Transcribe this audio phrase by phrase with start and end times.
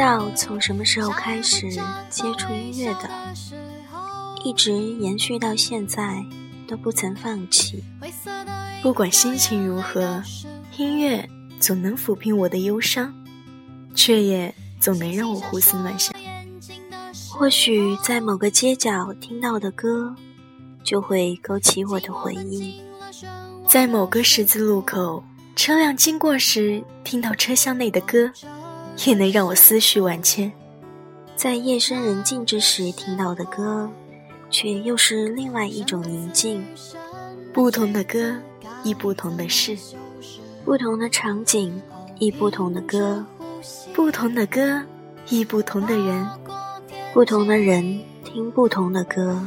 [0.00, 1.70] 不知道从什么时候开始
[2.08, 3.10] 接触音乐的，
[4.42, 6.24] 一直延续到现在
[6.66, 7.84] 都不曾放弃。
[8.82, 10.22] 不管心情如何，
[10.78, 11.28] 音乐
[11.60, 13.14] 总能抚平我的忧伤，
[13.94, 16.14] 却也总能让我胡思乱想。
[17.28, 20.16] 或许在某个街角听到的歌，
[20.82, 22.80] 就会勾起我的回忆；
[23.68, 25.22] 在某个十字路口，
[25.54, 28.32] 车辆经过时听到车厢内的歌，
[29.06, 30.50] 也能让我思绪万千。
[31.36, 33.88] 在夜深人静之时听到的歌，
[34.50, 36.64] 却又是另外一种宁静。
[37.52, 38.36] 不同的歌，
[38.82, 39.74] 亦不同的事；
[40.64, 41.80] 不同的场景，
[42.18, 43.24] 亦不同的歌；
[43.94, 44.82] 不同的歌，
[45.28, 46.26] 亦不同的人；
[47.14, 49.40] 不同的人听不同的歌，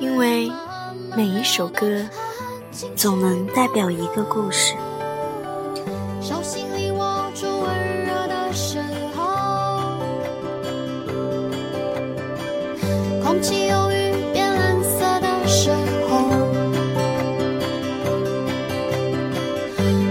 [0.00, 0.50] 因为
[1.16, 2.06] 每一首歌，
[2.94, 4.74] 总能代表一个故事。
[13.42, 15.70] 起忧郁变蓝色的时
[16.08, 16.30] 候，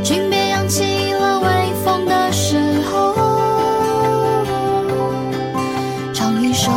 [0.04, 2.58] 裙边扬起了微风的时
[2.92, 3.16] 候，
[6.14, 6.70] 唱一首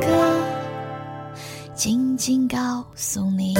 [0.00, 0.06] 歌，
[1.74, 3.54] 静静告诉你。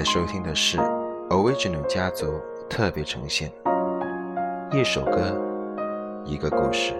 [0.00, 0.78] 在收听的是
[1.28, 2.40] Original 家族
[2.70, 3.52] 特别呈现，
[4.72, 5.38] 一首歌，
[6.24, 6.94] 一个故事。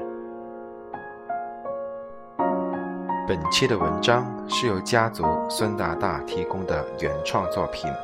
[3.26, 7.90] 本期的文章是由家族孙大大提供的原创作品，《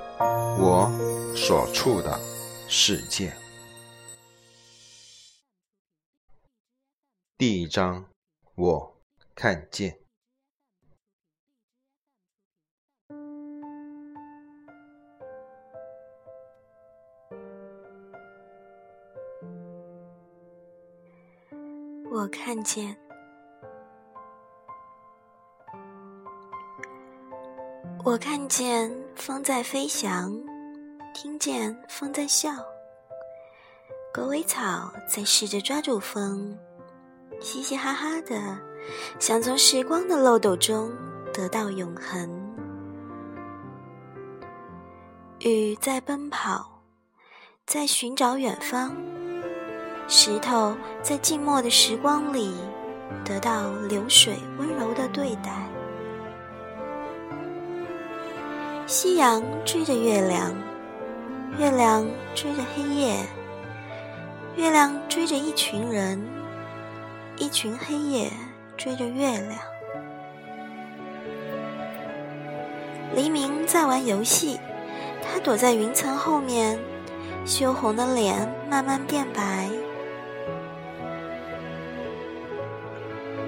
[0.58, 0.90] 我
[1.36, 2.18] 所处的
[2.66, 3.28] 世界》。
[7.36, 8.02] 第一章，
[8.54, 8.96] 我
[9.34, 10.06] 看见。
[22.26, 22.96] 我看见，
[28.05, 30.37] 我看见风在飞翔，
[31.14, 32.50] 听见风在笑。
[34.12, 36.58] 狗尾草在试着抓住风，
[37.40, 38.58] 嘻嘻哈哈的，
[39.20, 40.90] 想从时光的漏斗中
[41.32, 42.28] 得到永恒。
[45.38, 46.82] 雨在奔跑，
[47.67, 48.96] 在寻找远方。
[50.08, 52.55] 石头在寂寞的时光里
[53.25, 55.50] 得到流水温柔的对待
[58.87, 60.55] 夕阳追着月亮
[61.58, 62.06] 月亮
[62.37, 63.17] 追着黑夜
[64.55, 66.23] 月亮追着一群人
[67.37, 68.31] 一群黑夜
[68.76, 69.59] 追着月亮。
[73.14, 74.59] 黎明在玩游戏
[75.23, 76.79] 他躲在云层后面
[77.44, 79.69] 羞红的脸慢慢变白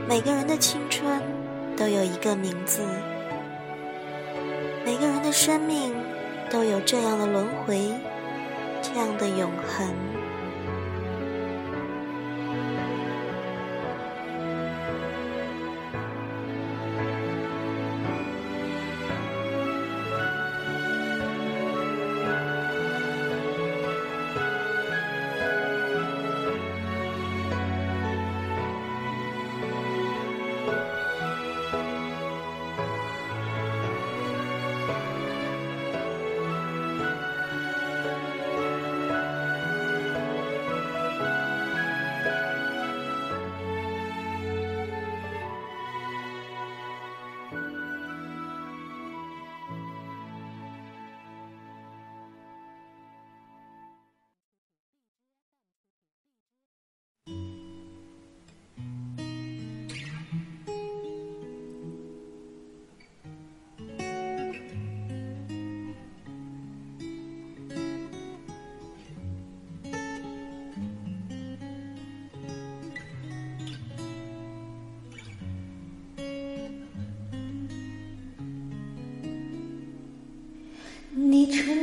[0.09, 1.21] 每个人的青春
[1.77, 2.81] 都有一个名字。
[4.83, 5.95] 每个人的生命
[6.51, 7.93] 都有这样的轮回
[8.81, 10.18] 这样的永恒。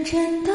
[0.05, 0.54] 真的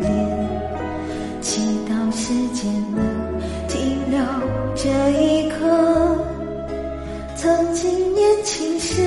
[0.00, 0.48] 脸
[1.40, 3.04] 祈祷时间能
[3.68, 4.20] 停留
[4.74, 6.30] 这一刻。
[7.36, 9.02] 曾经年轻时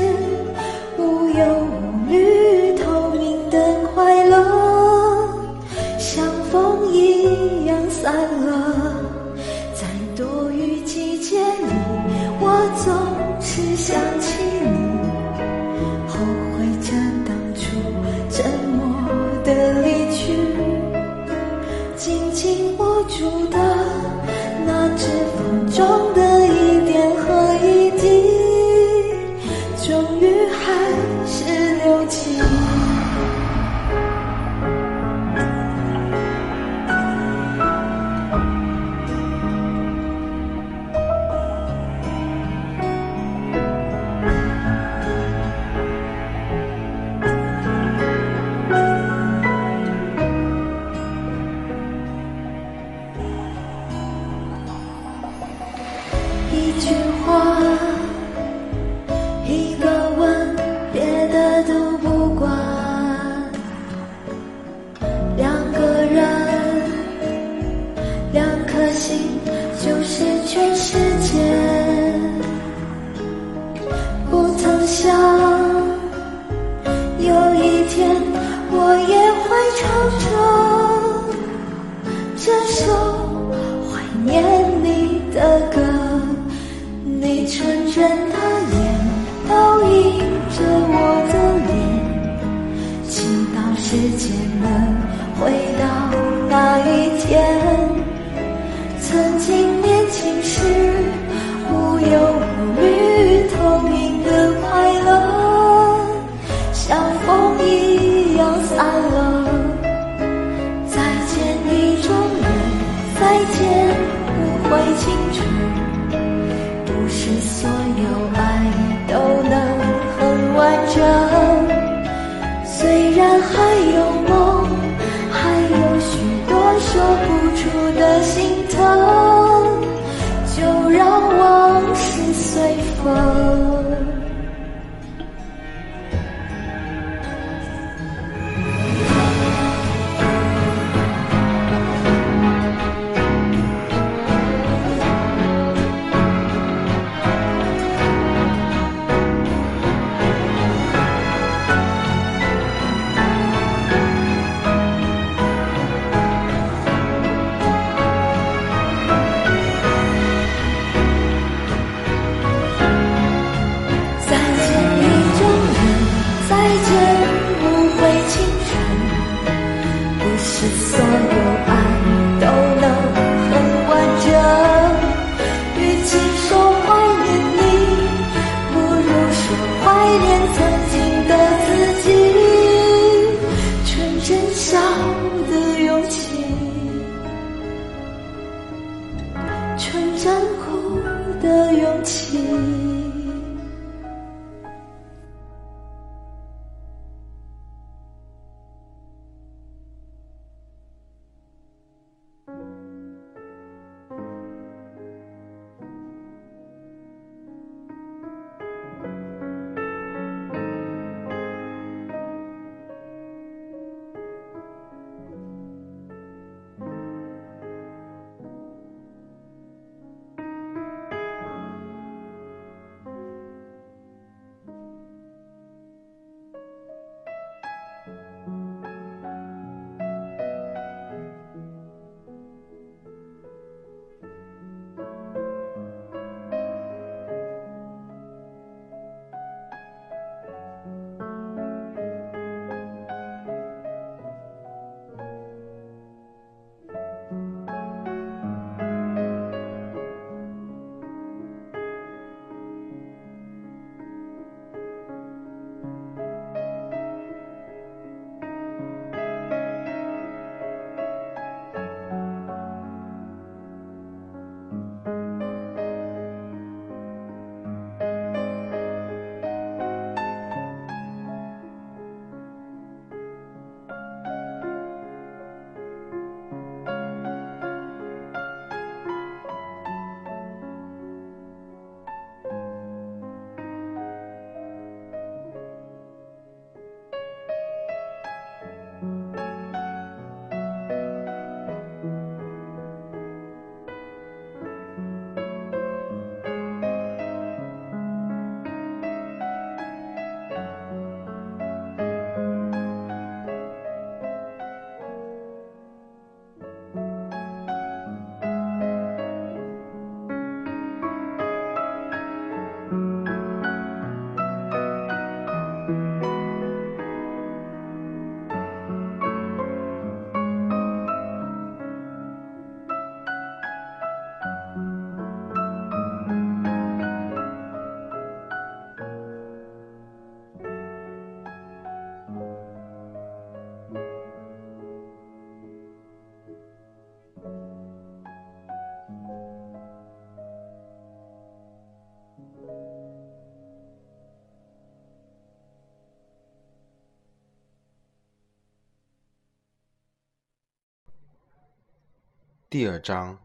[352.74, 353.38] 第二章，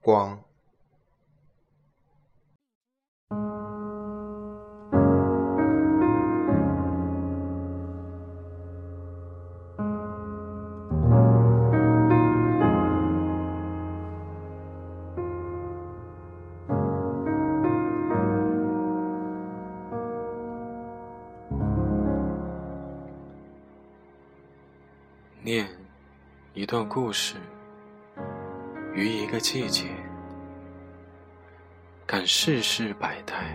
[0.00, 0.42] 光。
[25.42, 25.68] 念
[26.54, 27.36] 一段故事，
[28.96, 29.88] 于一个季节，
[32.06, 33.54] 感世事百态。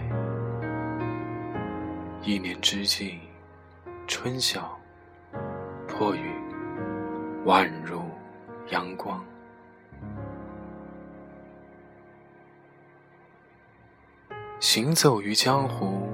[2.22, 3.18] 一年之计，
[4.06, 4.80] 春晓，
[5.88, 6.36] 破雨，
[7.44, 8.04] 宛如
[8.70, 9.20] 阳光。
[14.60, 16.08] 行走于江湖，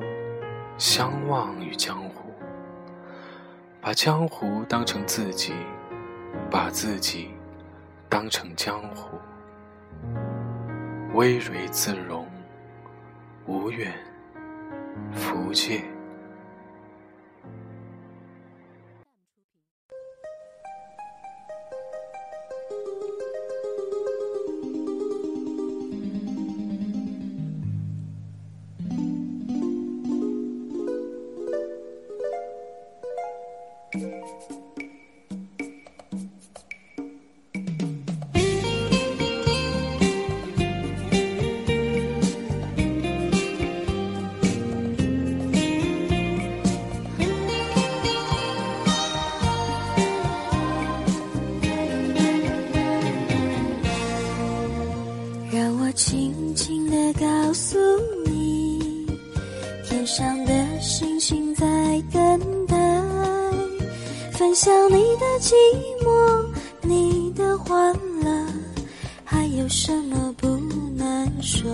[0.77, 2.31] 相忘于江湖。
[3.81, 5.53] 把江湖当成自己，
[6.49, 7.31] 把自己
[8.09, 9.19] 当成江湖，
[11.13, 12.25] 微蕤自容，
[13.45, 13.93] 无怨
[15.11, 15.83] 福界。
[57.69, 57.77] 诉
[58.23, 59.05] 你，
[59.83, 61.65] 天上的星星在
[62.13, 62.77] 等待，
[64.31, 65.53] 分享你的寂
[66.01, 66.45] 寞，
[66.81, 67.93] 你的欢
[68.23, 68.47] 乐，
[69.25, 70.47] 还有什么不
[70.95, 71.69] 能说？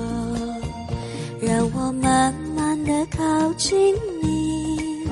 [1.40, 5.06] 让我慢慢的靠近你，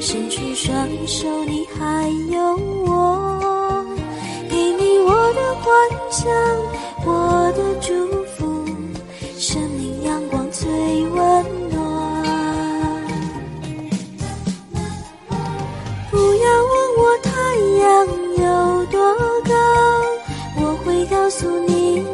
[0.00, 2.56] 伸出双手，你还有
[2.86, 3.84] 我，
[4.48, 5.72] 给你我的幻
[6.08, 6.30] 想，
[7.04, 8.13] 我的祝
[21.36, 22.13] 诉你。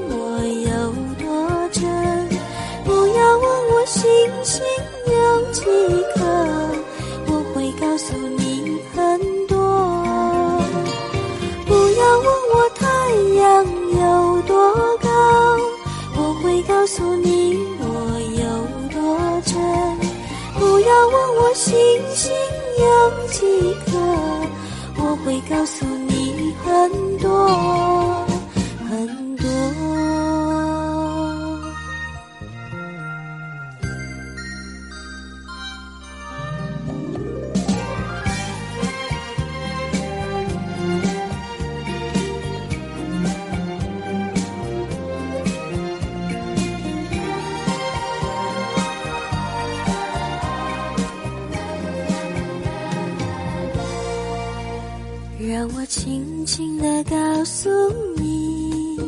[55.60, 57.68] 让我轻轻地告诉
[58.16, 58.98] 你，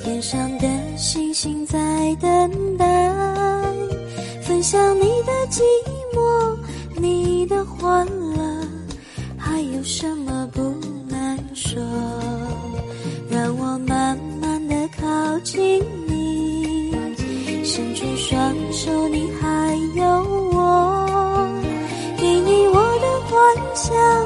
[0.00, 3.12] 天上的星星在等待，
[4.42, 5.60] 分享你的寂
[6.14, 6.56] 寞，
[7.00, 8.64] 你的欢乐，
[9.36, 10.62] 还有什么不
[11.08, 11.82] 能说？
[13.28, 16.94] 让我慢慢地靠近你，
[17.64, 20.04] 伸出双手，你还有
[20.52, 21.48] 我，
[22.16, 24.21] 给你我的幻想。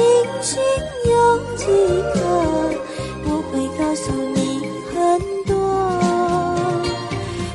[0.00, 0.08] 星
[0.40, 0.50] 星
[1.04, 1.12] 有
[1.56, 1.64] 几
[2.14, 2.18] 颗，
[3.26, 4.38] 我会告诉你
[4.88, 4.96] 很
[5.44, 5.52] 多。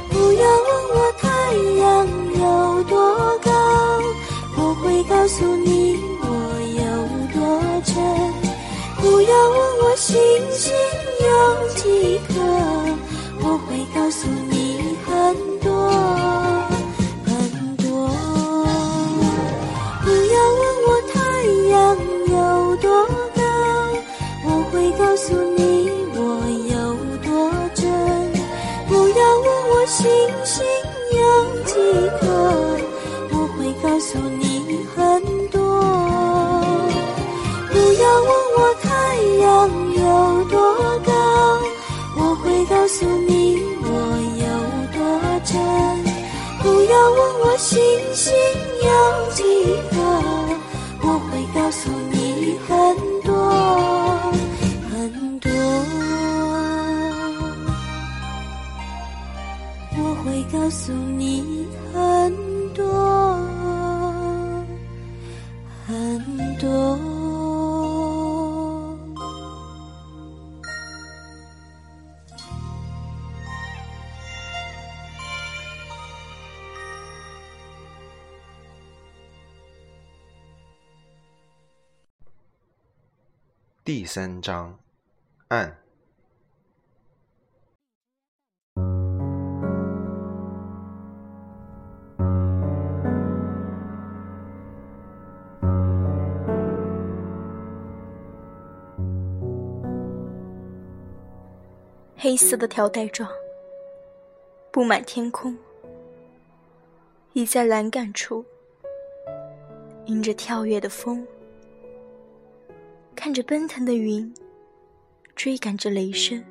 [0.10, 1.26] 不要问我太
[1.80, 1.84] 阳
[2.40, 2.44] 有
[2.84, 2.94] 多
[3.40, 3.50] 高，
[4.56, 4.86] 不会。
[5.08, 6.26] 告诉你我
[6.82, 6.84] 有
[7.34, 7.38] 多
[7.84, 7.94] 真，
[8.98, 10.16] 不要问我星
[10.52, 10.74] 星
[11.22, 11.65] 有
[42.98, 43.88] 诉你我
[44.40, 44.46] 有
[44.94, 44.98] 多
[45.44, 45.52] 真，
[46.64, 47.76] 不要问我星
[48.14, 48.34] 星
[48.84, 48.90] 有
[49.34, 49.44] 几
[49.92, 49.96] 颗，
[51.02, 52.72] 我会告诉你很
[53.22, 53.28] 多
[54.90, 54.94] 很
[55.42, 55.52] 多，
[59.98, 61.55] 我会告诉你
[83.86, 84.80] 第三章，
[85.50, 85.78] 暗。
[102.18, 103.30] 黑色的条带状，
[104.72, 105.56] 布满天空，
[107.34, 108.44] 倚在栏杆处，
[110.08, 111.24] 迎着跳跃的风。
[113.26, 114.32] 看着奔腾的云，
[115.36, 116.46] 追赶着雷声，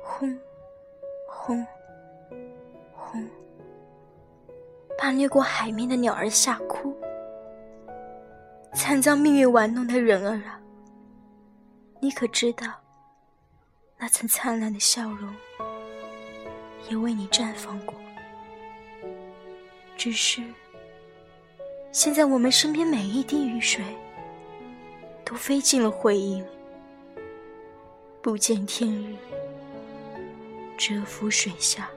[0.00, 0.38] 轰，
[1.26, 1.66] 轰，
[2.94, 3.28] 轰，
[4.96, 6.96] 把掠过海面的鸟儿吓哭。
[8.72, 10.60] 惨遭命运玩弄的人儿啊，
[11.98, 12.74] 你可知道，
[13.96, 15.34] 那曾灿烂的笑容，
[16.88, 17.96] 也为你绽放过。
[19.96, 20.40] 只是，
[21.90, 23.82] 现在我们身边每一滴雨水。
[25.28, 26.44] 都飞进了回忆里，
[28.22, 29.14] 不见天日，
[30.78, 31.90] 蛰伏水下。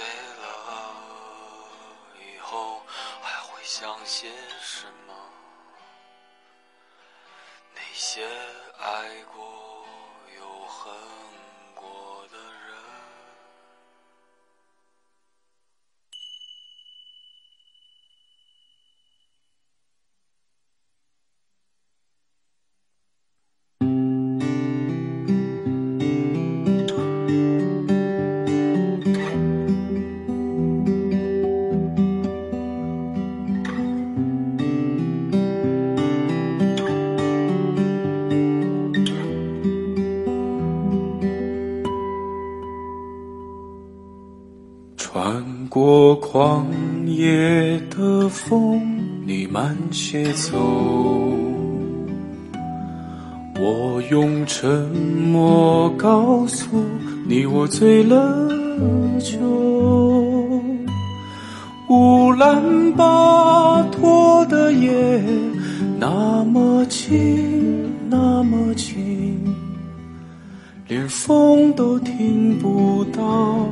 [0.00, 0.06] 醉
[0.42, 0.96] 了
[2.16, 2.80] 以后
[3.20, 4.30] 还会想些
[4.62, 5.14] 什么？
[7.74, 8.26] 那些
[8.78, 9.59] 爱过
[46.60, 48.80] 旷野的风，
[49.24, 50.58] 你慢些走。
[53.58, 56.66] 我用沉默告诉
[57.26, 58.48] 你，我醉了
[59.20, 59.38] 酒。
[61.88, 65.22] 乌兰巴托的夜
[65.98, 69.36] 那么静，那么静，
[70.86, 73.66] 连风都听不到。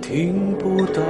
[0.00, 1.02] 听不到。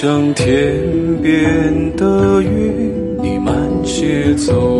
[0.00, 0.80] 像天
[1.20, 4.77] 边的云，你慢些走。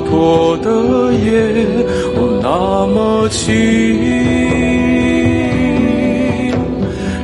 [0.00, 0.70] 巴托的
[1.12, 1.30] 夜，
[2.16, 3.54] 哦，那么静，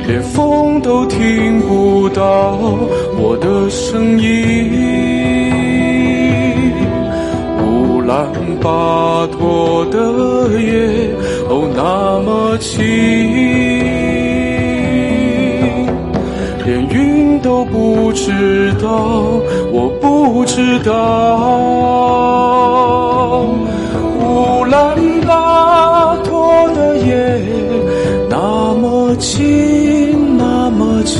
[0.07, 2.57] 连风都听不到
[3.17, 4.71] 我的声音。
[7.65, 9.97] 乌兰巴托的
[10.59, 11.15] 夜，
[11.49, 12.77] 哦，那么静，
[17.57, 18.87] 我不知道，
[19.73, 20.93] 我不知道。
[24.19, 27.41] 乌兰巴托的夜
[28.29, 31.17] 那么静，那么静，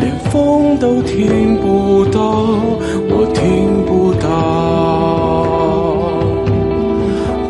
[0.00, 2.20] 连风都听不到，
[3.08, 4.26] 我听不到。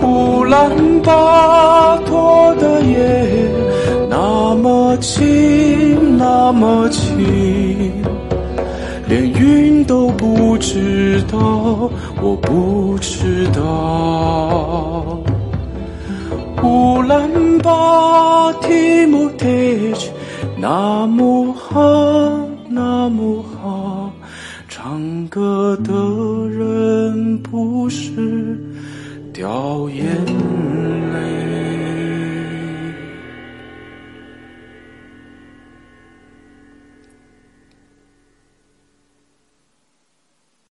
[0.07, 0.71] 乌兰
[1.01, 3.49] 巴托的夜
[4.11, 5.25] 那么静，
[6.27, 7.93] 那么轻，
[9.07, 11.91] 连云都不知道，
[12.23, 15.21] 我不知道。
[16.63, 19.47] 乌兰巴提木特，
[20.57, 21.79] 那么好，
[22.71, 24.11] 那么好，
[24.67, 25.93] 唱歌的
[26.49, 28.59] 人不是。
[29.31, 30.74] 掉眼泪。